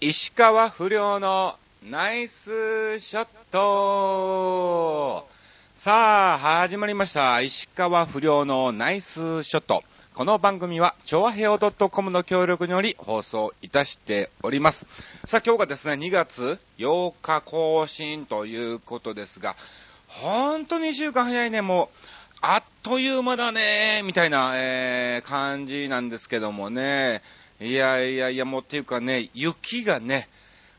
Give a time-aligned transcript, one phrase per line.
[0.00, 5.26] 石川不良のナイスショット
[5.76, 7.40] さあ、始まりました。
[7.40, 9.82] 石川不良のナイスショット。
[10.14, 14.86] この番組は、調和平和 .com の協力により放送いたしております。
[15.24, 19.56] さあ、今日がですね、2月8日更新ということですが、
[20.06, 21.98] 本当に1週間早いね、もう。
[22.40, 27.20] あっという間だね、みたいな、えー、感じなんですけどもね。
[27.60, 30.28] いやいやいや、もうっていうかね、雪がね、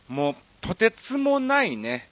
[0.07, 2.07] もうとてつもないね。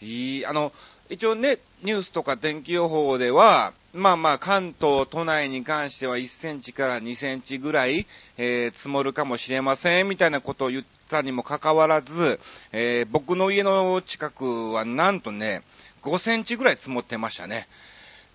[0.00, 0.72] いい、あの、
[1.10, 8.06] 一応ね、ニュースとか天気予報では、まあまあ関東都内に関しては1センチから2センチぐらい、
[8.38, 12.40] えー、積もるかもしれませんみたいなことを言ったにもかかわらず、
[12.72, 15.62] えー、僕の家の近くはなんとね、
[16.02, 17.68] 5センチぐらい積もってましたね。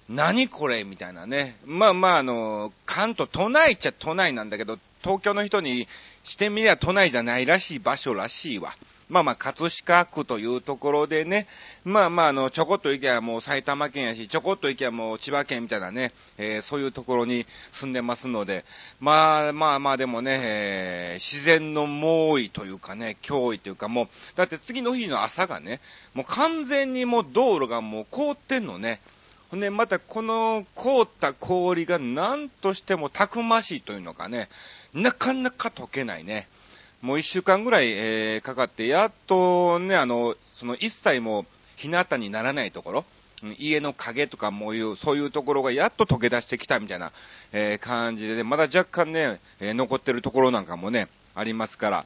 [0.10, 1.56] 何これみたいなね。
[1.66, 5.88] まあまあ、あの、関東都内っちゃ都内なんだけど、東京の人に
[6.24, 8.76] してみりゃ都内じゃないらしい場所らしいわ。
[9.10, 11.48] まあまあ、葛飾区というところでね、
[11.84, 18.66] まあまあ、あの、ちょこっと行けばもう埼玉県やし、ちょこっと行けばもう千葉県みたいなね、えー、そういうところに住んでますので、
[19.00, 25.80] まあまあまあでもね、えー、自然の猛威というかね、脅威というかもう、だって次の日の朝がね、
[26.14, 29.02] もう完全にもう道路がもう凍ってんのね。
[29.50, 34.48] ほんで、またこの凍った氷が何としてもたくましいというのかね、
[34.94, 36.48] なかなか溶けないね。
[37.02, 41.46] もう一週間ぐらい、えー、かかって、やっとね、あの、その一切も
[41.78, 43.06] 日向にならないところ、
[43.58, 47.14] 家の影とかもういう、そういうところがやっと溶け出してきたみたいな、
[47.54, 52.06] えー、感じでね、まだ若干ね、えー、残ってるところなんかもね、ありますから、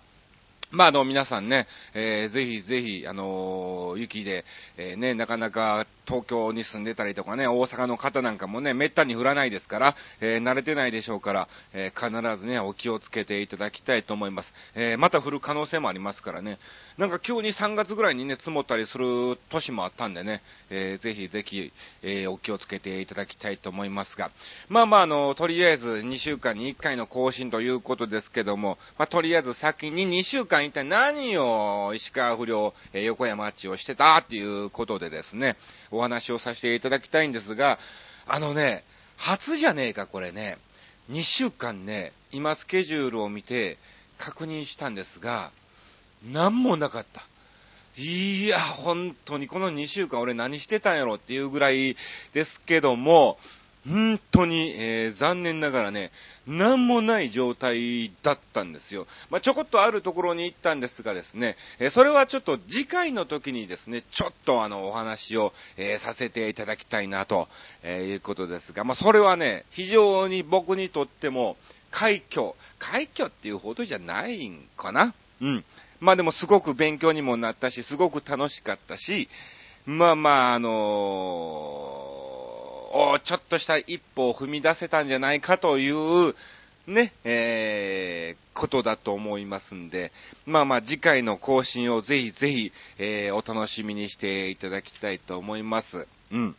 [0.74, 4.44] まあ、あの、皆さんね、えー、ぜひぜひ、あのー、雪で、
[4.76, 14.52] えー、ね、なかなか東京に住んでたりとかね、大阪の方なんかもね、めったに降らないですから、えー、慣れてないでしょうから、えー、必ずね、お気をつけていただきたいと思います。
[14.74, 16.58] えー、また降る可能性もありますからね。
[16.98, 24.32] なんか急に3月ぐらいにね、積もったりする年もあったんでね、えー、ぜひぜひ、えー、お気をつけていただきたいと思いますが、
[24.70, 35.56] まあまあ、あの、とりあえず2週間に1回の更新ということですけども、まあ、とりあえず先に2週間一体何を石川不良、えー、横山町をしてたっていうことでですね、
[35.92, 37.80] お話をさせていただきたいんですが、
[38.26, 38.84] あのね、
[39.18, 40.58] 初じゃねえか、これね。
[41.12, 43.78] 2週間ね、今スケジュールを見て
[44.18, 45.52] 確認したんですが、
[46.32, 47.24] なんもなかった。
[47.96, 51.96] いや、本当にこの2週間俺何してたんやろっていうぐらい
[52.34, 53.38] ですけども、
[53.88, 56.12] 本当に、えー、残念ながらね、
[56.48, 59.08] なんもない状態だったんですよ。
[59.30, 67.48] まあ、ちょこっとあるところに行ったんですがですね、えー、それはちょっと次回の時にですね、ちょっとあの、お話を、えー、させていただきたいなと、
[67.84, 71.58] えいうことですが、まあ、それはね、非常に僕にとっても、
[71.92, 75.64] 快挙、快挙っていうほどじゃないんかなうん。
[76.00, 79.30] まあでもすごく勉強にもなったし、すごく楽しかったし、
[79.86, 82.33] まあまあ、あの、
[83.24, 86.36] ちょっとした一歩を踏み出せたんじゃないかという、
[86.86, 90.12] ね、えー、ことだと思いますんで、
[90.46, 96.08] まあまあ次回の更新をぜひぜひ、えー、お楽しみにしていただきたいと思います。
[96.32, 96.56] うん。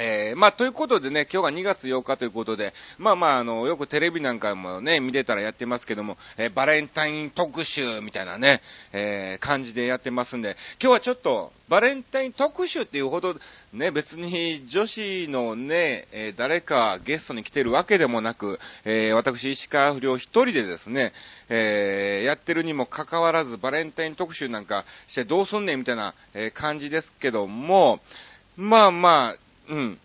[0.00, 13.34] えー、まあ、ということでね、今日が2月8日ということで、まあまあ、あの、よくテレビなんかもね、見てたらやってますけども、えー、バレンタイン特集みたいなね、えー、感じでやってますんで、今日はちょっと、バレンタイン特集っていうほど、
[13.72, 21.12] ね、別に女子のね、え誰かゲストに来てるわけでもなく、え私、石川不良一人でですね、
[21.50, 28.00] えやってるにもかかわらず、バレンタイン特集なんかしてどうすんねんみたいな、え感じですけども、
[28.56, 29.98] まあまあ、うん。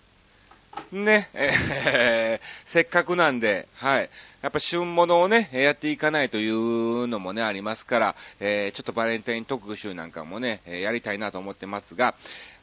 [0.91, 4.09] ね、えー、せっかくなんで、はい。
[4.41, 12.15] やっぱ旬物をね、やっていかないというのもね、ありますから、えー、ちょっとバレンタイン特集なんかもね、やりたいなと思ってますが、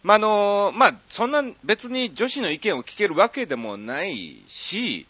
[0.02, 5.06] まあ、のー、まあ、そんな別に女子の意見を聞けるわけでもないし、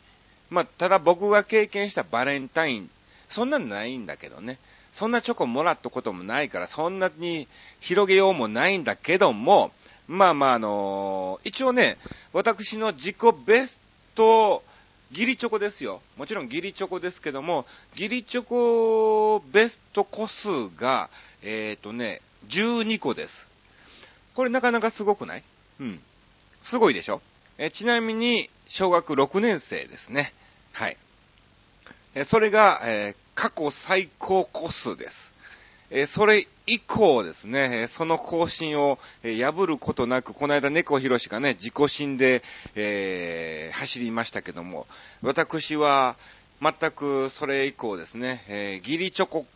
[0.49, 2.91] まあ、ただ僕が経験したバレンタイン、
[3.29, 4.59] そんなのないんだけどね。
[4.93, 7.47] そんなチョコもらったこともないから、そんなに
[7.81, 9.71] 広げようもないんだけども、
[10.11, 11.97] まあまあ、あのー、一応ね、
[12.33, 13.17] 私の自己
[13.47, 13.79] ベス
[14.17, 14.65] ト、
[15.13, 16.03] ギリチョコですよ。
[16.17, 17.65] もちろんギリチョコですけども、
[17.95, 21.11] ギリチョコベスト個数が、
[21.45, 23.47] えっ、ー、とね、12個です。
[24.35, 25.45] これなかなかすごくない？
[25.79, 26.01] うん。
[26.61, 27.23] すごいでしょ？
[27.59, 30.33] えちなみに、小学6年生ですね。
[30.73, 30.97] はい。
[32.17, 35.31] えそれが、えー、過去最高個数です。
[35.91, 42.45] えそれ以降ですね、その更新を破ることなく、この間猫ひろしがね、自己新で、
[42.77, 44.87] えー、走りましたけども、
[45.21, 46.15] 私は
[46.63, 49.47] 全くそれ以降ですね、えー、ギリチョコ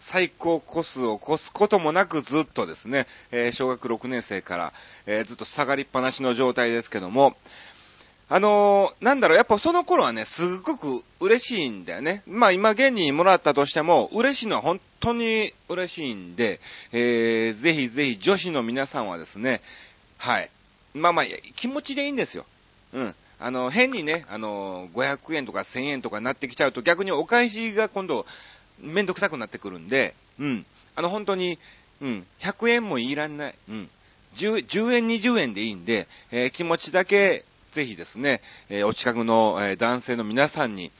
[0.00, 4.72] 最高個数を越すこともなくずっとですね、えー、小学6年生から、
[5.06, 7.36] えー、ずっと下がりっぱなしの状態ですけども、
[8.32, 12.22] あのー、なんだろう、やっぱその頃はね、すっごく嬉しいんだよね。
[12.28, 16.60] まあ今現にもらったとしても、嬉しいのは本当に嬉しいんで、
[16.92, 19.60] えー、ぜひぜひ女子の皆さんはですね、
[20.16, 20.50] はい。
[20.94, 21.24] まあまあ、
[21.56, 22.46] 気持ちでいいんですよ。
[22.92, 23.14] うん。
[23.40, 28.26] あの、変にね、あの、500円とか1000円とかなってきちゃうと逆にお返しが今度、
[28.78, 30.64] めんどくさくなってくるんで、うん。
[30.94, 31.58] あの、本当に、
[32.00, 33.54] うん、100円もいらんない。
[33.68, 33.90] うん。
[34.36, 40.90] 10, 10円、20円でいいんで、えー、気持ちだけ、ぜひですね、え、お近くの、え、男性の皆さんに、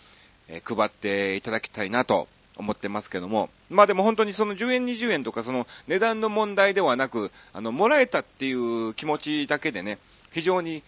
[0.48, 3.50] え配っていただきたいなと思ってますけども。
[3.68, 9.98] まあでも本当にその10円、20円とかその値段の問題ではなく、あの、もらえたっていう気持ちだけでね、
[10.32, 10.82] 非常に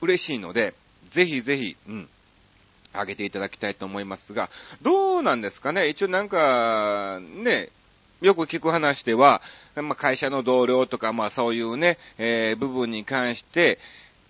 [0.00, 0.74] 嬉しいので、
[1.08, 2.08] ぜひぜひ、うん、
[2.92, 4.50] あげていただきたいと思いますが、
[4.82, 5.88] どうなんですかね？
[5.88, 7.70] 一応なんか、ね、
[8.20, 9.42] よく聞く話では、
[9.76, 13.78] まあ、会社の同僚とか、まあそういうね、えー、部分に関して、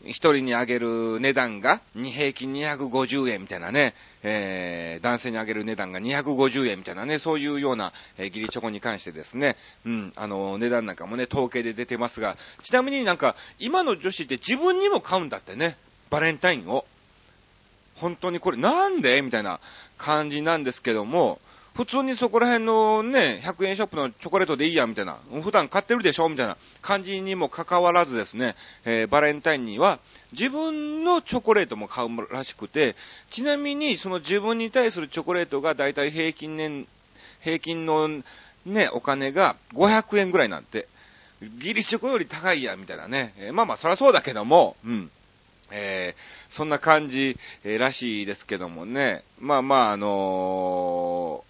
[0.04, 15.76] 一人にあげる値段が、平均250円みたいなね、えー、男性にあげる値段が250円みたいなね、そういうような、えー、義理チョコに関してですね、うん、あの、値段なんかもね、統計で出てますが、ちなみになんか、今の女子って自分にも買うんだってね、
[16.10, 16.84] バレンタインを。
[17.96, 19.22] 本当にこれなんで？
[19.22, 19.58] みたいな
[19.96, 21.40] 感じなんですけども、
[21.76, 25.18] 普通にそこら辺のね、100円ショップのチョコレートでいいや、みたいな。
[25.42, 28.54] 普段買ってるでしょみたいな感じにもかかわらずですね、
[28.86, 29.98] えー、バレンタインには
[30.32, 32.96] 自分のチョコレートも買うらしくて、
[33.30, 36.86] ちなみにその自分に対するチョコレートがだいたい平均年、
[37.40, 38.08] 平均の
[38.64, 40.88] ね、お金が500円ぐらいなんて。
[41.58, 43.34] ギリチョコより高いや、みたいなね。
[43.36, 45.10] えー、まあまあ、そりゃそうだけども、うん。
[45.70, 49.22] えー、そんな感じ、えー、らしいですけどもね。
[49.38, 51.44] まあまあ、あの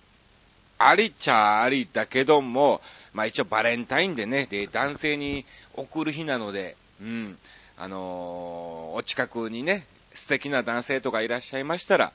[0.78, 2.80] ありっちゃありだけども、
[3.14, 5.44] まあ一応バレンタインでね、で、男性に
[5.74, 7.38] 送る日なので、うん、
[7.76, 12.12] あのー、お近くにね、素敵な男性とかいらっしゃいましたら、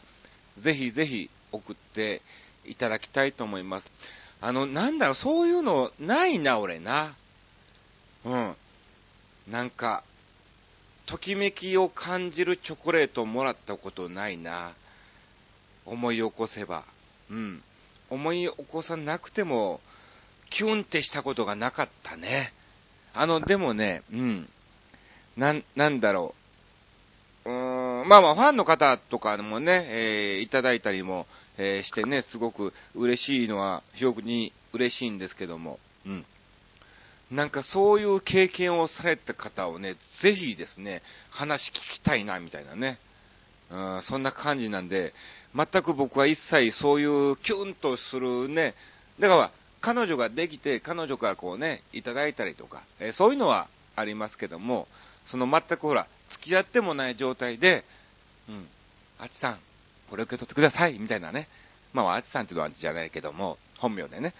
[0.57, 2.21] ぜひぜひ送って
[2.65, 3.91] いただきたいと思います。
[4.41, 7.13] あの、なんだろう、そういうのないな、俺な。
[8.25, 8.55] うん。
[9.47, 10.03] なんか、
[11.05, 14.71] ときめきを感じるチョコレートをもらったことないな。
[15.85, 16.83] 思い起こせば。
[17.29, 17.63] うん。
[18.11, 19.79] 思い起こさなくても、
[20.49, 22.53] キュンってしたことがなかったね。
[23.13, 24.49] あの、でもね、うん。
[25.37, 26.35] な、なんだろ
[27.45, 27.49] う。
[27.49, 31.25] うーん、まあまあ、ファンの方とかもね、えー、いただいたりも、
[31.57, 36.25] えー、してね、すごく嬉しいのは、非常に嬉しいんですけども、うん。
[37.31, 42.97] なんかそういう経験をされた方をね、ぜひですね、話聞きたいな、みたいなね。
[43.71, 45.13] うん、そんな感じなんで、
[45.55, 48.73] 全く僕は一切そういうキュンとするね、
[49.19, 49.51] だから
[49.81, 54.87] 彼女ができて、彼女からこうね、いただいたりとか、えー、そういうのはありますけども、
[55.25, 57.83] その全くほら、付き合ってもない状態で、
[58.47, 58.67] うん、
[59.19, 59.59] あちさん、
[60.09, 61.47] これ受け取ってください、みたいなね。
[61.93, 64.33] まあ、あちさんっていうのはじゃないけども、本名でね。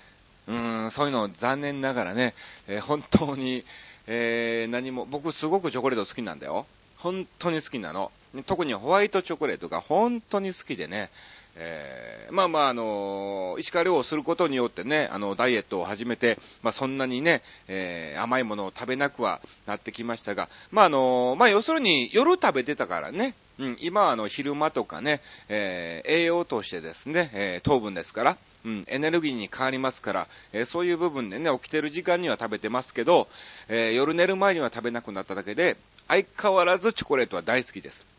[0.48, 2.34] うーん、そういうの残念ながらね、
[2.68, 3.66] えー、本当に、
[4.08, 6.66] えー、何も、僕すごくチョコレート好きなんだよ。
[6.98, 8.12] 本当に好きなの。
[8.46, 11.10] 特にホワイトチョコレートが本当に好きでね、
[11.56, 33.28] えー、まあまあ、あの、石川遼をすることによってね、あの、ダイエットを始めて、まあそんなにね、えー、甘いものを食べなくはなってきましたが、まああの、まあ要するに夜食べてたからね、うん、今はあの、昼間とかね、えー、栄養としてですね、えー、糖分ですから、うん、エネルギーに変わりますから、えー、そういう部分でね、起きてる時間には食べてますけど、
[33.68, 35.76] えー、夜寝る前には食べなくなっただけで、
[36.08, 38.11] 相変わらずチョコレートは大好きです。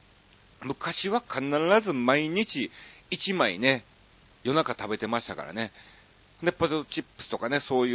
[0.64, 1.40] 昔は必
[1.80, 2.70] ず毎日
[3.10, 3.84] 1枚ね、
[4.44, 5.72] 夜中食べてましたからね。
[6.42, 7.94] で、ポテトチップスとかね、そうい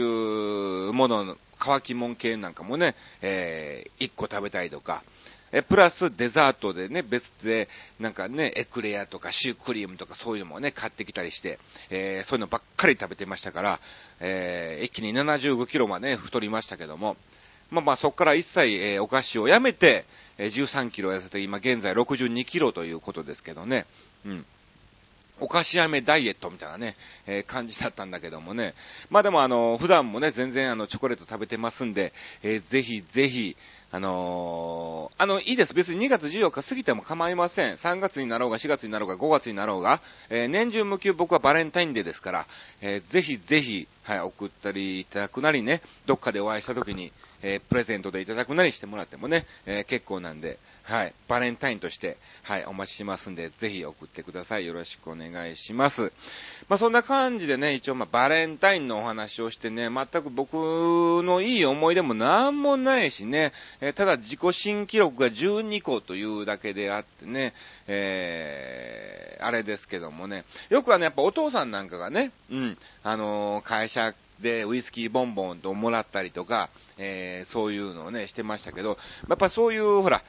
[0.89, 5.03] うものの、乾きもん系なんかもね、えー、1個食べたりとか、
[5.51, 7.69] え、プラスデザートでね、別で、
[8.00, 11.59] なんかね、エクレアとかシュークリームとかそういうのもね、買ってきたりして、
[11.89, 13.79] えー、そういうのばっかり食べてましたから、
[14.19, 17.15] えー、一気に75キロまで、ね、太りましたけども、
[17.69, 20.05] まあまあそこから一切、えー、お菓子をやめて、
[20.38, 23.86] えー、13キロ痩せて、今現在62キロということですけどね。
[24.25, 24.45] うん。
[25.39, 26.95] お菓子飴ダイエットみたいなね、
[27.27, 28.74] えー、感じだったんだけどもね。
[29.09, 33.55] まあでもあの、普段もね、全然あの、チョコレート食べてますんで、えー、ぜひぜひ、
[33.91, 35.74] あのー、あの、いいです。
[35.74, 37.74] 別に2月14日過ぎても構いません。
[37.74, 42.47] 3月になろうが、4月になろうが、5月になろうが、えー、年中無休僕はバレンタインデーですから、
[42.81, 54.65] えー、ぜひぜひ、はい、送ったりいただくなりね、どっかでお会いした時に、えー、プレゼントでいただくなりしてもらってもね、えー、結構なんで、はい、バレンタインとして、はい、お待ちしますんで、ぜひ送ってください。
[54.65, 56.13] よろしくお願いします。
[56.70, 63.51] まあ、そんな感じでね、一応まあ、バレンタインのお話をしてね、全く僕のいい思い出もなんもないしね、
[63.82, 67.53] えー、ただ自己新記録が12個というだけであってね、
[67.88, 80.24] えー、あれですけどもね、よくはね、やっぱお父さんなんかがね、うん、あのー、会社でウイスキーボンボンともらったりとか、えー、そういうのをね、してましたけど、やっぱそういう、ほら、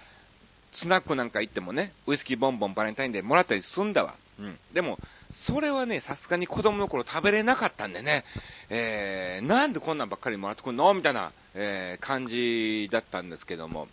[0.73, 4.15] スナックなんか行ってもね、ウイスキーボンボンバレンタインでもらったりすんだわ。
[4.39, 4.59] うん。
[4.73, 4.99] でも、
[5.33, 8.25] それはね、さすがに子供の頃食べれなかったんでね、
[8.71, 10.93] えー、なんでこんなんばっかりもらってくんの？
[10.95, 13.89] みたいな、えー、感じだったんですけども、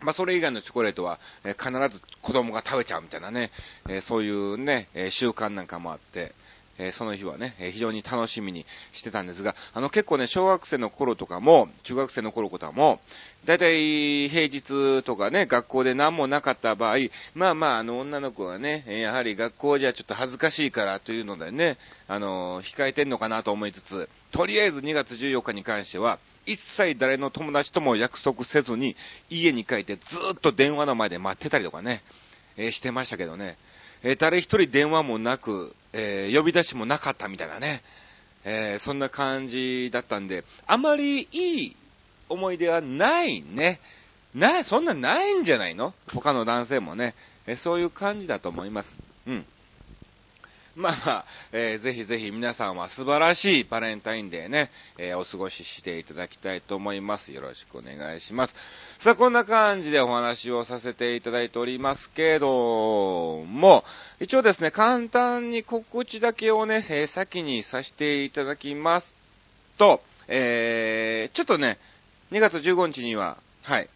[0.00, 3.50] まあ、それ以外のチョコレートは、えー、必ず子供が食べちゃうみたいなね、
[3.88, 6.32] えー、そういうね、えー、習慣なんかもあって、
[6.82, 13.00] えー、その日はね、え非常に楽しみにしてたんですが、あの結構ね、小学生の頃とかも、中学生の頃とかも、
[13.44, 16.96] だいたい平日とかね、学校で何もなかった場合、
[17.34, 28.96] まあまあ、あの女の子はね、やはり学校じゃちょっと恥ずかしいからというのでね、あの、控えてんのかなと思いつつ、とりあえず2月14日に関しては、一切誰の友達とも約束せずに、
[29.30, 32.02] 家に帰ってずっと電話の前で待ってたりとかね、
[32.56, 33.56] えー、してましたけどね。
[34.02, 37.82] えー、誰一人電話もなく、えー、呼び出しもなかったみたいなね、
[38.44, 41.76] えー、そんな感じだったんで、あまりいい
[42.28, 43.80] 思い出はないね。
[44.34, 45.92] ない、そんなないんじゃないの？
[46.14, 47.14] 他の男性もね、
[47.46, 48.96] えそういう感じだと思います。
[49.26, 49.44] うん。
[50.74, 57.30] まあ、えー、ぜひぜひ皆さんは素晴らしいバレンタインデーね、えー、お過ごししていただきたいと思います。
[57.30, 58.54] よろしくお願いします。
[58.98, 63.84] さあ、こんな感じでお話をさせていただいておりますけども、
[64.18, 69.14] 一応ですね、簡単に告知だけをね、えー、先にさせていただきます
[69.76, 71.76] と、えー、ちょっとね、
[72.30, 73.88] 2月15日には、はい、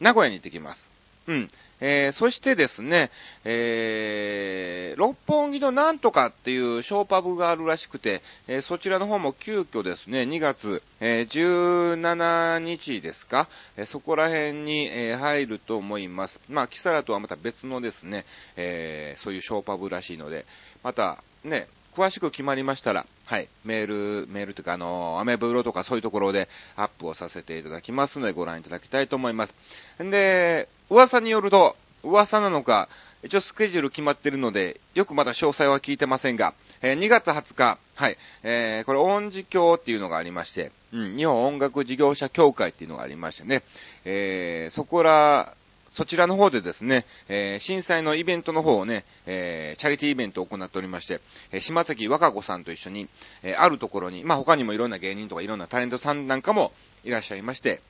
[0.00, 0.88] 名古屋に行ってきます。
[1.26, 1.48] うん。
[1.84, 3.10] えー、そしてですね、
[3.44, 16.38] えー、六本木のなんとかっていうショーパブがあるらしくて、えー、そちらの方も急遽ですね、2月、えー、17日ですか、え、そこら辺に、え、入ると思います。
[16.48, 20.46] まあ、キサラとはまた別のですね、え、そういうショーパブらしいので、
[20.84, 23.86] また、ね、詳しく決まりましたら、はい、メー
[24.22, 29.54] ル、メールというか、あの、アメブロとかそういうところでアップをさせていただきますのでご覧いただきたいと思います。
[30.02, 32.88] んで、噂によると、噂なのか、
[33.22, 43.62] 一応スケジュール決まってるので、よくまだ詳細は聞いてませんが、えー、2月20日、はい、えー、これ、音事協っていうのがありまして、うん、日本音楽事業者協会っていうのがありましてね、
[44.04, 45.54] えー、そこら
[45.92, 51.20] そちらの方でですね、えー、震災のイベントの方をね、えー、チャリティーイベントを行っておりまして、
[51.52, 53.08] えー、島崎和歌子さんと一緒に、
[53.42, 56.72] えあるところに、まあ、他にもいろんな芸人とかいろんなタレントさんなんかも
[57.04, 57.82] いらっしゃいまして、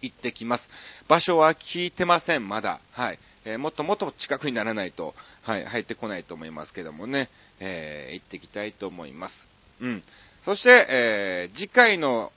[0.00, 0.68] 行ってきます。
[1.08, 2.80] 場所は聞いてません、まだ。
[2.92, 3.18] はい。
[3.44, 7.28] えもっともっと近くにならないと、はい、入ってこないと思いますけどもね、
[7.60, 9.46] え行ってきたいと思います。
[9.80, 10.02] うん。
[10.44, 12.32] そして、え次回の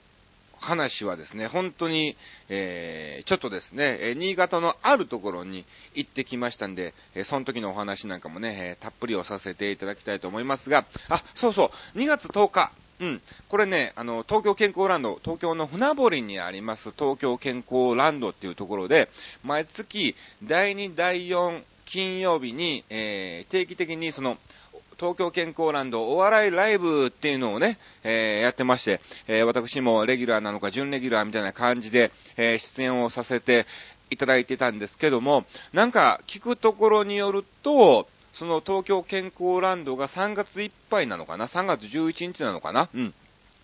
[0.60, 2.16] 話はですね、本当に、
[2.48, 5.64] えー、ちょっとですね、え新潟のあるところに
[5.94, 13.22] 行ってきましたんで、えその時のお話なんかもね、えたっぷりをさせていただきたいと思いますが、あ、そうそう、2月10日、うん。
[13.48, 19.08] これね、あの、東京健康ランド、東京の船堀にあります東京健康ランドっていうところで、
[19.42, 24.36] 毎月第2、第4金曜日に、えー、定期的にその、
[25.00, 33.64] 東京健康ランドお笑いライブっていうのをね、えー、やってまして、えー、私もレギュラーなのか準レギュラーみたいな感じで、えー、出演をさせて
[34.10, 43.14] いただいてたんですけども、なんか聞くところによると、その東京健康ランドが3月いっぱいなのかな ?3 月11日なのかなうん。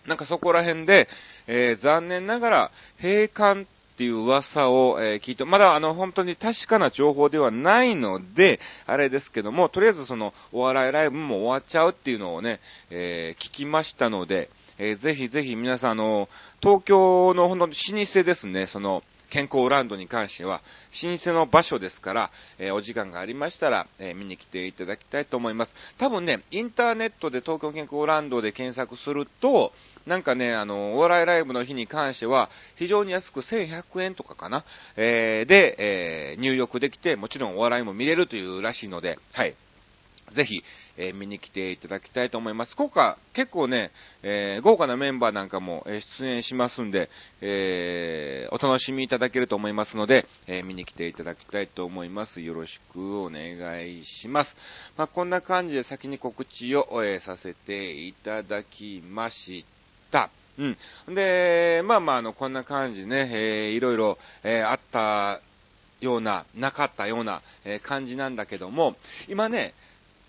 [0.07, 1.07] なんかそこら辺で、
[1.45, 3.67] えー、残念ながら閉館
[3.97, 12.59] っていう噂を、えー、聞いて、まだあの本当に確かな情報ではないので、あれですけども、とりあえずそのお笑いライブも終わっちゃうっていうのをね、
[12.91, 16.29] えー、聞きましたので、えー、ぜひぜひ皆さんあの、
[16.61, 20.61] 東京のほんと老舗ですね、その、健康ランドに関しては、
[21.03, 25.73] 老舗の場所ですから、えー、お時間がありましたら、えー、見に来ていただきたいと思います。
[25.97, 29.73] 多分ね、インターネットで東京健康ランドで検索すると、
[30.05, 34.63] なんかね、あの、お笑いライブの日に関しては、非常に安く1100円とかかな、
[34.95, 39.53] えー、で、えー、入浴できて、もちろんお笑いも見れるというらしいので、はい。
[40.31, 40.63] ぜひ、
[40.97, 42.75] えー、見に来ていただきたいと思います。
[42.75, 43.91] 今回、結構ね、
[44.23, 47.09] えー、豪華なメンバーなんかも、え出演しますんで、
[47.41, 52.41] えー、お楽しみいただけると思いますので、え見に来ていただきたいと思います。
[52.41, 54.55] よろしくお願いします。
[54.97, 59.65] まあ、こんな感じで先に告知を、えさせていただきまし
[60.11, 60.29] た。
[60.57, 60.65] う
[61.11, 61.15] ん。
[61.15, 65.41] で、まあまあ、あの、こんな感じね、えー、いろいろ、えー、あった
[66.01, 68.95] ような、なかったような、えー、感じなんだけども、
[69.27, 69.73] 今ね、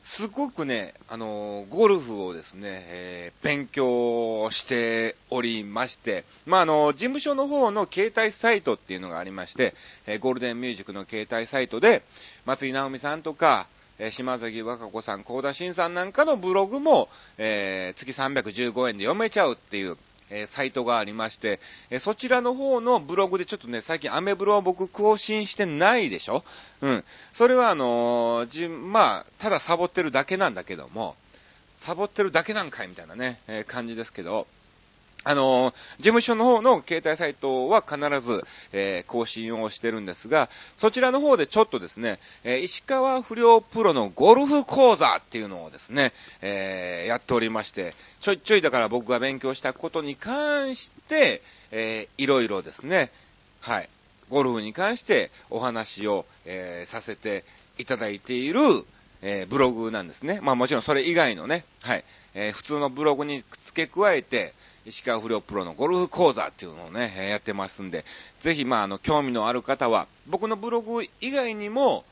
[0.08, 9.74] すごくね、あのゴルフをですね、えー、勉強しておりまして、まあ、あの、事務所の方の携帯サイトっていうのがありまして、
[10.06, 12.02] えー、ゴールデンミュージックの携帯サイトで、
[12.46, 19.98] 松井直美さんとか、え島崎和歌子さん、高田新さんなんかのブログも、え、月315円で読めちゃうっていう、
[20.30, 26.44] えー、サイトがありまして、えー、そちらの方のブログでちょっとね、最近アメブロは僕更新してないでしょ？
[26.80, 27.04] うん。
[27.32, 31.16] それはあのー、じ、まあ、ただサボってるだけなんだけども、
[31.74, 34.46] サボってるだけなんかいみたいなね、え感じですけど、
[35.24, 53.10] あの、事務所の方の携帯サイトは必ず、えー、更新をしてるんですが、そちらの方でちょっとですね、えー、石川不良プロのゴルフ講座っていうのをですね、えー、やっておりまして、ちょいちょいだから僕が勉強したことに関して、えー、いろいろですね、
[53.60, 53.88] はい、
[54.30, 57.44] ゴルフに関してお話を、えー、させて
[57.76, 58.60] いただいている、
[59.22, 60.40] えー、ブログなんですね。
[60.42, 64.54] まあもちろんそれ以外のね、はい、えー、普通のブログに付け加えて、
[64.88, 68.04] 石川不良プロのゴルフ講座っていうのをね、やってますんで、
[68.40, 72.04] ぜひ、まあ、あの、興味のある方は、僕のブログ以外にも、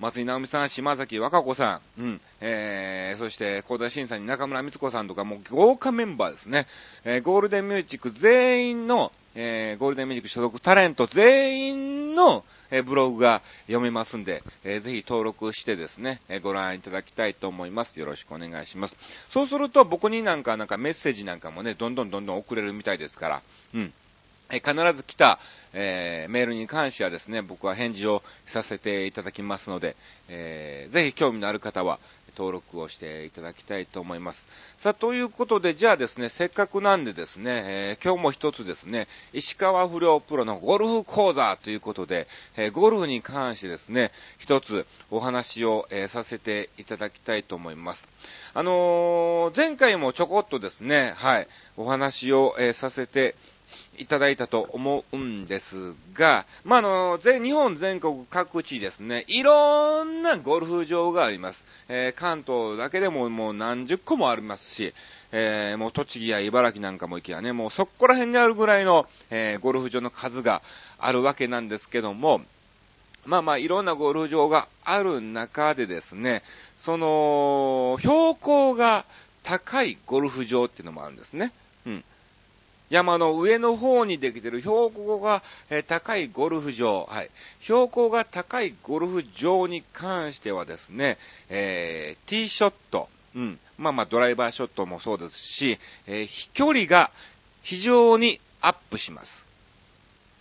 [0.00, 6.66] 松井直美さん、島崎和歌子さん、うん、えー、そして、高田新さんに中村光子さんとか、もう豪華メンバーですね。
[7.04, 17.98] えー、ゴールデンミュージック全員の、えー、ゴールデンミュージック所属タレント全員の、え、ブログが読めますんで、えー、ぜひ登録してですね、えー、ご覧いただきたいと思います。
[17.98, 18.96] よろしくお願いします。
[19.28, 23.42] そうすると僕になんかなんかメッセージなんかもね、どんどんどんどん送れるみたいですから、
[23.74, 23.92] うん。
[24.52, 25.38] え必ず来た、
[25.72, 29.96] えー、メールに関してはですね、僕は返事をさせていただきますので、
[30.28, 31.98] えー、ぜひ興味のある方は、
[32.36, 34.44] 登録をしていただきたいと思います。
[34.78, 42.26] さあ、ということで、じゃあですね、せっかくなんでですね、えー、今日も一つですね、石川不良プロのゴルフ講座ということで、
[42.56, 48.06] えー、ゴルフに関してですね、一つお話を、えー、させていただきたいと思います。
[48.56, 53.34] あの前回もちょこっとですね、はい、お話を、えさせて
[53.98, 61.62] いただいたと思うんですが、まあ、あの、全、日本全国各地ですね、いろんなゴルフ場があります。
[61.88, 64.94] えー、関東だけでももう何十個もありますし、
[65.32, 70.62] えー、もう栃木や茨城なんかも行けばね、もうそこら辺にあるぐらいの、えー、ゴルフ場の数が
[70.98, 72.40] あるわけなんですけども、
[73.26, 76.42] まあまあ、いろんなゴルフ場がある中でですね、
[76.78, 79.04] その、標高が
[79.42, 81.52] 高いゴルフ場っていうのもあるんですね。
[81.86, 82.04] うん。
[82.90, 85.42] 山の上の方にできてる標高が
[85.88, 87.30] 高いゴルフ場、はい。
[87.60, 91.18] 標高が高いゴルフ場に関してはですね、
[91.48, 93.58] えー、ティーショット、うん。
[93.78, 97.10] まあまあドライバーショットもそうですし、えー、飛距離が
[97.62, 99.44] 非常にアップします。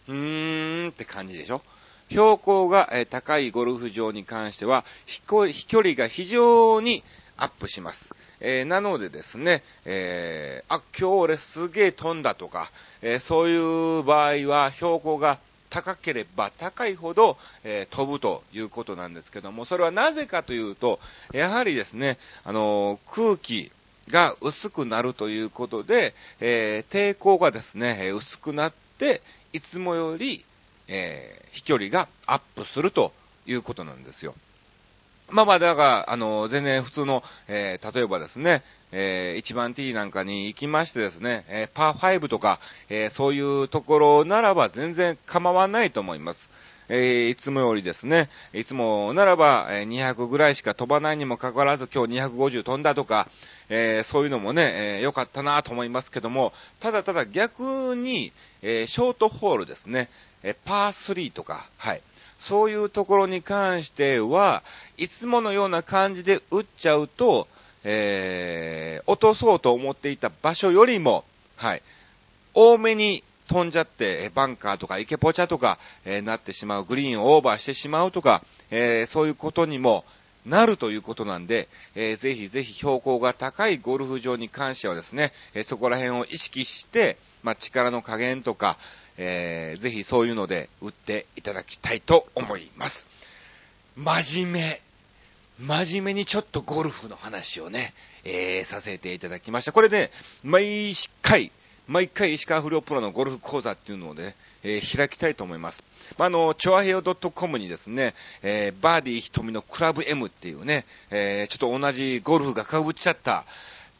[0.07, 1.61] うーんって感じでしょ？
[2.09, 7.01] 標高が高いゴルフ場に関しては、飛距離が非常に
[7.37, 8.09] アップします。
[8.43, 12.69] えー、なのでですね、えー、あ、今日俺すげえ飛んだとか、
[13.01, 20.99] えー、そういう場合は標高が高ければ高いほど、えー、飛ぶということなんですけども、それはなぜかというと、
[21.31, 23.71] やはりですね、あの空気
[24.09, 29.21] が薄くなるということで、え抵抗がですね、薄くなって、
[29.53, 30.43] いつもより、
[30.89, 33.13] え飛距離がアップすると
[33.47, 34.35] いうことなんですよ。
[35.29, 42.59] まあまあ、だから、あの、全然普通の、えー、例えばですね、えー、1番 T なんかに行きましてですね、えー、パー5とか、
[42.89, 46.49] えー、そういうところならば全然構わないと思います。
[46.89, 53.27] えー、いつもよりですね、いつもならば、えー、200ぐらいしか飛ばないにもかかわらず今日250飛んだとか、
[53.69, 58.31] えー、そういうのもね、えー、良かったなと思いますけども、ただただ逆に、
[58.61, 60.09] えー、ショートホールですね、
[60.43, 62.01] えー、パー3とか、はい、
[62.43, 64.63] そういうところに関しては、
[64.97, 67.47] いつものような感じで打っちゃうと、
[67.85, 71.23] えー、落とそうと思っていた場所よりも、
[71.55, 71.81] はい、
[72.53, 80.03] 多めに飛んじゃって、バンカーとか池ポチャとか、えー、なってしまう、グリーンをオーバーしてしまうとか、えー、そういうことにも
[80.45, 88.77] なるということなんで、えー、ぜひぜひ標高が高いゴルフ場に関してはですね、えそこら辺を意識して、まあ、力の加減とか、
[89.17, 93.05] えー、ぜひそういうので売っていただきたいと思います。
[93.95, 94.81] 真面目。
[95.59, 99.71] 真面目にちょっとゴルフの話をね、えー、させていただきました。
[99.71, 100.09] これね、
[100.43, 101.51] 毎回、
[101.87, 105.83] 毎回石川不良プロのゴルフ講座っていうのをね、えー、開きたいと思います。
[106.17, 113.45] まあ、あの、チョアヘヨ .com にですね、えー、バーディー瞳のクラブ M っていうね、えー、ちょっと同じゴルフが被っちゃった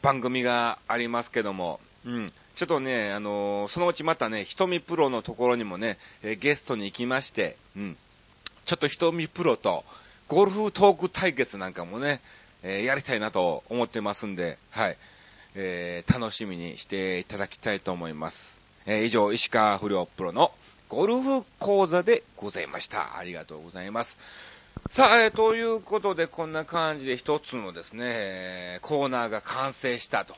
[0.02, 2.32] 番組がありますけども、うん。
[2.54, 7.96] ちょっとね、あのーそのうちまたね、ひとみプロのところにもね、えゲストに行きまして、うん。
[8.64, 9.84] ちょっとひとみプロと、
[10.28, 12.20] ゴルフトーク対決なんかもね、
[12.62, 14.96] えーやりたいなと思ってますんで、はい。
[15.56, 18.54] えー楽しみにしていただきたいと思います。
[18.86, 20.52] えー以上、石川不良プロの
[20.88, 23.18] ゴルフ講座でございました。
[23.18, 24.16] ありがとうございます。
[24.90, 30.36] さあ、えーということで、こんな感じで一つのですね、コーナーが完成したと、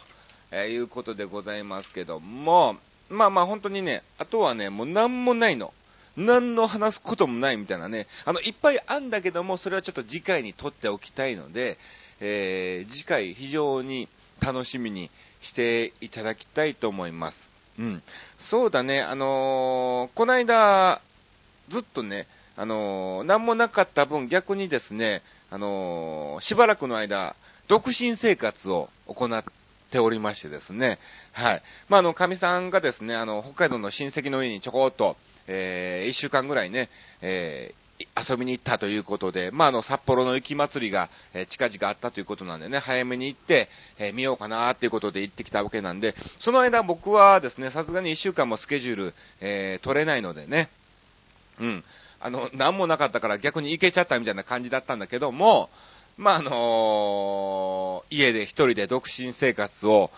[0.51, 2.77] えーいうことでございますけども、
[3.09, 5.73] まあまあ本当にね、あとはね、もう何もないの。
[6.17, 11.77] 何の話すこともないみたいなね、あの、いっぱいあんだけども、それはちょっと次回に取っておきたいので、
[12.21, 14.09] えー次回非常に
[14.41, 15.11] 楽しみに
[15.43, 17.49] していただきたいと思います。
[17.79, 18.03] うん。
[18.39, 21.01] そうだね、あのーこの間、
[21.69, 27.37] ずっとね、あのー何もなかった分逆にですね、あのーしばらくの間、
[27.69, 29.45] 独身生活を行っ
[29.97, 30.99] ておりましてですね、
[31.33, 31.63] はい。
[31.89, 35.17] まあ、あの、かみさんがですね、あの、北海道の親戚の家にちょこっと、
[35.49, 36.91] えー、一週間ぐらいね、
[37.23, 50.69] えー、遊びに行ったということで、まあ、あの、札幌の雪祭りが、えー近々あったということなんでね、早めに行って、えー見ようかなっていうことで行ってきたわけなんで、その間僕はですね、さすがに一週間もスケジュール、えー取れないのでね、
[51.59, 51.85] うん。
[52.21, 55.71] あの、なんもなかったから逆に行けちゃったみたいな感じだったんだけども、
[56.17, 60.11] まあ、あのー家で一人で独身生活を、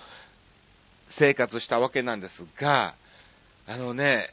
[1.08, 2.94] 生活したわけなんですが、
[3.66, 4.28] あのね、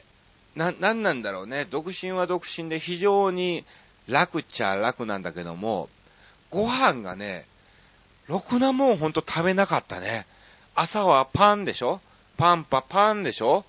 [0.54, 3.64] な、なんなんだろうね、独身は独身で非常に
[4.08, 5.88] 楽っちゃ楽なんだけども、
[6.50, 7.46] ご飯がね、
[8.28, 10.26] ろくなもんほんと食べなかったね。
[10.74, 12.00] 朝はパンでしょ？
[12.36, 13.64] パンパパンでしょ？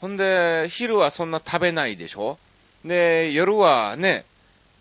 [0.00, 2.38] ほんで、昼はそんな食べないでしょ？
[2.84, 4.24] で、夜はね、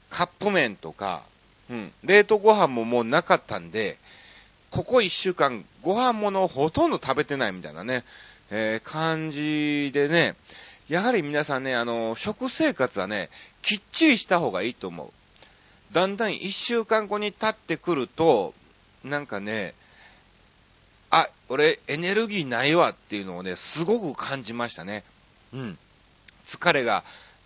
[0.09, 1.23] カップ麺とか、
[1.69, 3.97] うん、冷凍ご飯ももうなかったんで、
[4.71, 8.03] ここ一週間、ご飯ものをほとんど食べてないみたいなね、
[8.51, 10.35] えー感じでね、
[10.87, 13.29] やはり皆さんね、あの、食生活はね、
[13.61, 15.93] きっちりした方がいいと思う。
[15.93, 18.53] だんだん一週間後に経ってくると、
[19.03, 19.73] なんかね、
[21.11, 25.03] あ、俺エネルギーないわっていうのをね、すごく感じましたね。
[25.53, 25.77] うん。
[26.45, 27.03] 疲れが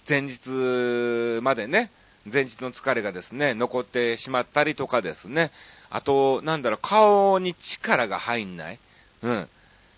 [0.07, 1.89] 前日までね、
[2.31, 5.51] 前日の疲れがですね、残ってしまったりとかですね、
[5.89, 8.79] あと、なんだろう、顔に力が入んない。
[9.21, 9.47] うん。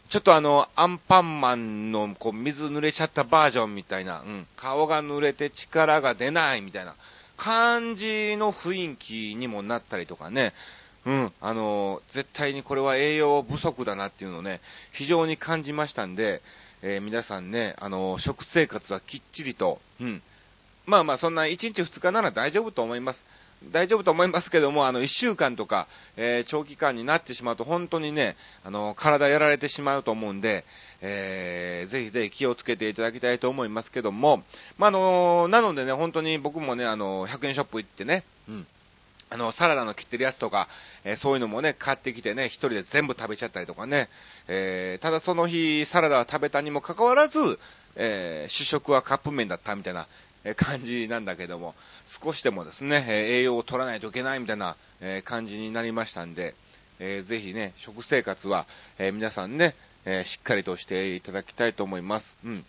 [0.10, 4.48] ちょっとあの、アンパンマンのこう水濡れちゃったバージョンみたいな、うん。
[4.56, 6.96] 顔が濡れて力が出ないみたいな
[7.38, 10.54] 感じの雰囲気にもなったりとかね。
[11.06, 11.34] うん。
[11.42, 14.62] あの、絶対にこれは栄養不足だなっていうのをね、
[14.92, 16.42] 非常に感じましたんで、
[16.82, 20.22] えー皆さんね、あの、食生活はきっちりと、うん。
[20.86, 23.24] まあまあ、そんな1日2日なら大丈夫と思います。
[23.72, 30.66] 大丈夫と思いますけども、あの、1週間とか、えー長期間になってしまうと、本当にね、あの、体やられてしまうと思うんで、
[31.02, 34.44] えーぜひぜひ気をつけていただきたいと思いますけども、
[34.78, 38.68] まあ、あの、なのでね、本当に僕もね、あの、100円ショップ行ってね、うん。
[39.32, 40.68] あの、サラダの切ってるやつとか、
[41.04, 44.10] えーそういうのもね、買ってきてね、一人で全部食べちゃったりとかね、
[44.48, 47.58] えーただその日、サラダは食べたにもかかわらず、
[47.96, 50.08] えー主食はカップ麺だったみたいな、
[50.54, 51.74] 感じなんだけども、
[52.22, 54.76] 少しでもですね、栄養を取らないといけないみたいな、
[55.24, 56.54] 感じになりましたんで、
[57.00, 58.68] えーぜひね、食生活は、
[59.00, 59.74] え皆さんね、
[60.06, 62.36] えしっかりとしていただきたいと思います。
[62.46, 62.66] うん。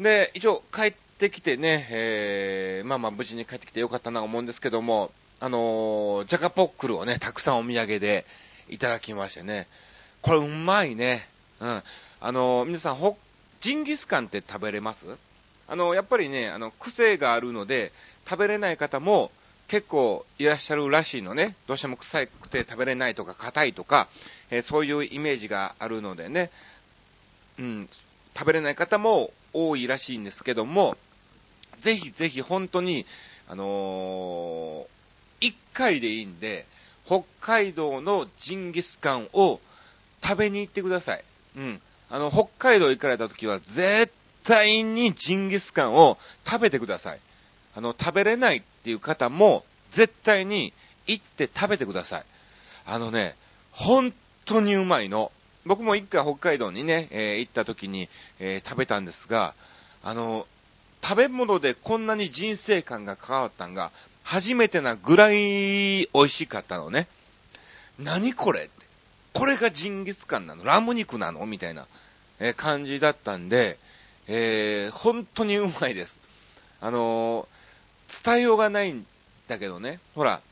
[0.00, 8.24] で、一応帰ってきてね、えーまあまあ無事に帰ってきてよかったなと思うんですけども、あのージャカポックルをね、たくさんお土産で
[8.68, 9.66] いただきましてね、
[10.22, 11.26] これうまいね。
[11.60, 11.82] うん。
[12.20, 13.18] あのー皆さん、ほ、
[13.60, 15.06] ジンギスカンって食べれます？
[15.68, 17.92] あの、やっぱりね、あの、癖があるので、
[18.28, 19.30] 食べれない方も
[19.68, 21.54] 結構いらっしゃるらしいのね。
[21.66, 24.08] どうしても臭くて食べれないとか、硬いとか、
[24.50, 26.50] えーそういうイメージがあるのでね、
[27.58, 27.88] うん、
[28.36, 30.96] 食べれない方も多いらしいんですけども、
[31.80, 33.06] ぜひぜひ本当に、
[33.48, 36.66] あのー、1回でいいんで、
[37.06, 39.60] 北海道のジンギスカンを
[40.22, 41.24] 食べに行ってください。
[41.56, 41.80] うん。
[42.10, 44.12] あの、北海道行かれた時は絶
[44.44, 47.20] 対にジンギスカンを食べてください。
[47.74, 50.72] あの、食べれないっていう方も絶対に
[51.06, 52.24] 行って食べてください。
[52.84, 53.34] あのね、
[53.70, 54.12] 本
[54.44, 55.32] 当にうまいの。
[55.64, 58.08] 僕も一回北海道にね、えー行った時に、
[58.40, 59.54] えー食べたんですが、
[60.02, 60.46] あの、
[61.02, 63.92] 食べ物でこんなに人生観が変わったんが、
[64.24, 67.06] 初めてなぐらい美味しかったのね。
[67.98, 68.70] 何これ。
[69.32, 70.64] これがジンギスカンなの？
[70.64, 71.46] ラム肉なの？
[71.46, 71.86] みたいな、
[72.40, 73.78] えー感じだったんで、
[74.28, 76.16] えー本当にうまいです。
[76.80, 79.06] あのー伝えようがないん
[79.48, 80.42] だけどね、ほら、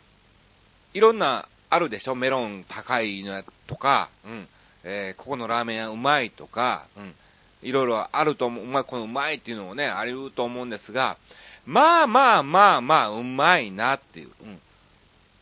[0.95, 2.15] いろんな、あるでしょ？
[2.15, 4.49] メロン高いのやとか、うん。
[4.83, 7.15] えー、ここのラーメン屋うまいとか、うん、
[7.63, 11.19] いろいろあると思う、うまあ、このうまいっていうのもね、ありると思うんですが、
[11.67, 14.55] まあまあまあまあ、うまいなっていう、うん。
[14.55, 14.59] っ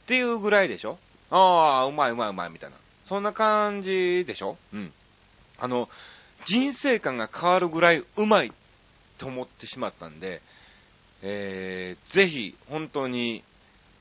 [0.07, 0.99] ていうぐらいでしょ？
[1.31, 2.77] ああ、うまいうまいうまいみたいな。
[3.05, 4.57] そんな感じでしょ？
[4.75, 4.93] うん。
[5.61, 5.89] あの、
[6.45, 8.53] 人生観が変わるぐらいうまい
[9.19, 10.41] と思ってしまったんで、
[11.23, 13.43] えー、ぜひ、本当に、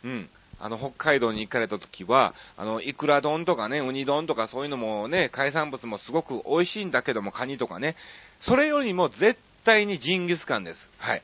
[0.03, 7.95] うん、あの、北海道に行かれた時は、あの、イクラ丼とかね、ウニ丼とかそういうのもね、海産物もすごく美味しいんだけども、カニとかね、
[8.39, 10.89] それよりも絶対にジンギスカンです。
[10.97, 11.23] はい。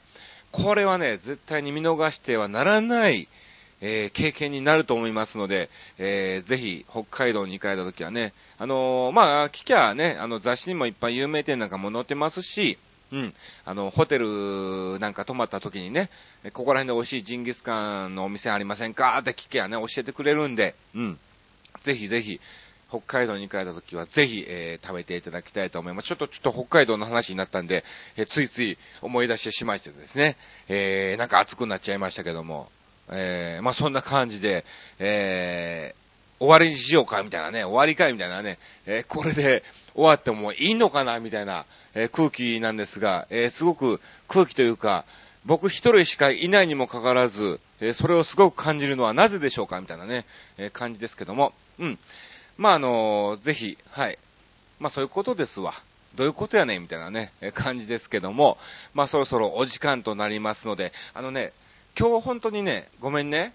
[0.52, 3.28] これはね、絶対に見逃してはならない、
[3.86, 12.78] えー、経験になると思いますので、えー、ぜひ、北海道に行かれた時はね、あのー、まあ、聞きゃね、あの、雑誌にもいっぱい有名店なんかも載ってますし、
[13.12, 13.34] うん。
[13.66, 16.10] あの、ホテルなんか泊まった時にね、
[16.54, 19.18] ここら辺で美味しいジンギスカンのお店ありませんか？
[19.20, 21.20] って聞けばね、教えてくれるんで、うん。
[21.82, 22.40] ぜひぜひ、
[22.90, 26.08] 北海道に行かれた時はぜひ、えー、食べていただきたいと思います。
[26.08, 27.84] ちょっと、ちょっと北海道の話になったんで、
[28.16, 30.38] えー、ついつい思い出してしまいしてですね、
[30.70, 32.72] えー、なんか熱くなっちゃいましたけども、
[33.10, 34.66] えー、まあ、そんな感じで、
[35.00, 39.64] えー、終わりにしようか、みたいなね、終わりかい、みたいなね、えー、これで
[39.96, 45.06] 終わってもいいのかな、みたいな、え、空気なんですが、え、すごく空気というか、
[45.46, 50.26] 僕一人しかいないにもかかわらず、え、それをすごく感じるのはなぜでしょうかみたいなね、
[50.58, 52.00] え、感じですけども、うん。
[52.58, 54.18] まあ、あのー、ぜひ、はい。
[54.80, 55.74] まあ、そういうことですわ。
[56.16, 58.58] どういうことやねんみたいなね、え感じですけども、
[58.94, 61.54] まあ、そろそろお時間となりますので、あのね、
[61.98, 63.54] 今日本当にね、ごめんね、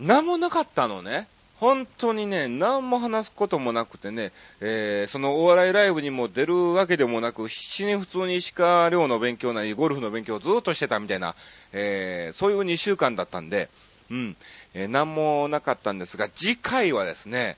[0.00, 1.28] 何もなかったのね。
[1.60, 11.34] 本当にね、何も話すこともなくてね、えー、そのお笑いライブにも出るわけでもなく、必死に普通に石川遼の勉強なり、ゴルフの勉強をずっとしてたみたいな、
[11.72, 13.68] えー、そういう2週間だったんで、
[14.08, 14.36] うん、
[14.74, 17.56] えー、何もなかったんですが、次回はですね、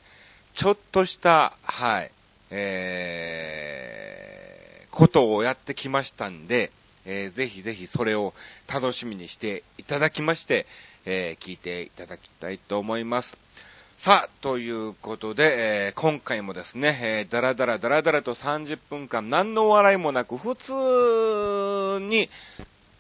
[0.55, 2.11] ちょっとした、はい、
[2.51, 6.71] えー、ことをやってきましたんで、
[7.13, 8.35] えー、ぜひぜひそれを
[8.73, 10.67] 楽しみにしていただきまして、
[11.05, 13.37] えー、聞いていただきたいと思います。
[13.99, 22.31] さあ、ということで、えー、今回もですね、えー、だらだらだらだらと30分間何の笑いもなく普通に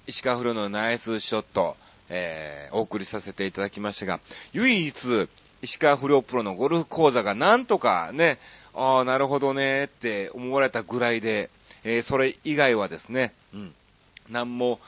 [0.09, 1.77] 石川不良のナイスショット、
[2.09, 4.19] えー、お送りさせていただきましたが、
[4.53, 5.29] 唯一
[5.63, 8.39] 石川不良プロのゴルフ講座がなんとかね、
[8.75, 11.49] ああ、なるほどねって思われたぐらいで、
[11.85, 13.75] えー、それ以外はですね、うん、
[14.31, 14.79] 何も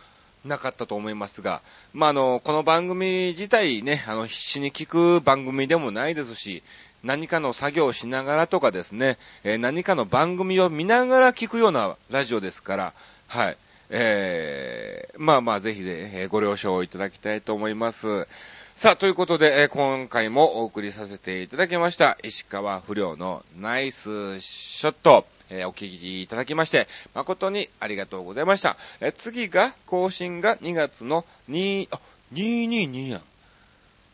[0.44, 6.62] なかったと思いますが、まあ、あの、この番組自体ね、あの、必死に聞く番組でもないですし、
[7.04, 12.94] 何かの作業をしながらとかですね、えー、何かの番組を見ながら聞くようなラジオですから、
[13.26, 13.56] はい。
[13.90, 18.26] えー、まあまあぜひね、ご了承いただきたいと思います。
[18.74, 25.26] さあ、ということで、えー、今回もお送りさせていただきました、石川不良のナイスショット。
[25.52, 28.78] えー、お聞きいただきまして、誠にありがとうございました。
[29.00, 32.00] えー、次が、更新が2月の2、あ、
[32.32, 33.22] 222やん。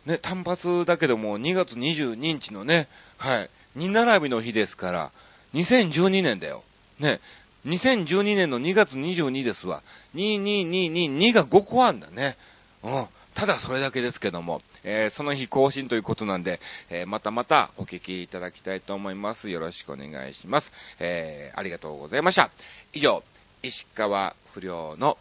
[0.06, 5.10] ね、単発だけども、2月22日のね、はい、2並びの日ですから、
[5.54, 6.64] 2012年だよ。
[6.98, 7.20] ね、
[7.66, 9.82] 2012年の2月22ですわ。
[10.16, 12.36] 22222が5個あんだね。
[12.82, 13.06] うん。
[13.38, 16.58] ただそれだけですけども、えー、その日更新ということなんで、
[16.90, 19.48] えー、またまたお聞きいただきたいと思います。
[19.48, 20.72] よろしくお願いします。
[20.98, 22.50] えー、ありがとうございました。
[22.92, 23.22] 以上、
[23.62, 25.18] 石川不良の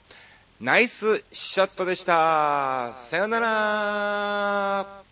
[0.60, 2.96] ナイスショットでした。
[2.96, 5.07] さよなら